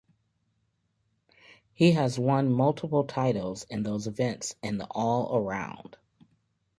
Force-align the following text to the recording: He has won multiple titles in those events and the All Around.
He 1.75 1.91
has 1.91 2.17
won 2.17 2.51
multiple 2.51 3.03
titles 3.03 3.67
in 3.69 3.83
those 3.83 4.07
events 4.07 4.55
and 4.63 4.79
the 4.79 4.87
All 4.89 5.37
Around. 5.37 5.95